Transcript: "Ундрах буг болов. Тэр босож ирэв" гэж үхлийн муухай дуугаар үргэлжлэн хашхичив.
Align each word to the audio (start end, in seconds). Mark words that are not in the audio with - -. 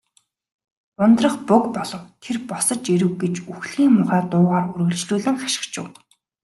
"Ундрах 1.03 1.35
буг 1.47 1.63
болов. 1.75 2.03
Тэр 2.23 2.37
босож 2.49 2.81
ирэв" 2.93 3.11
гэж 3.21 3.35
үхлийн 3.51 3.91
муухай 3.93 4.21
дуугаар 4.31 4.65
үргэлжлэн 4.79 5.35
хашхичив. 5.41 5.85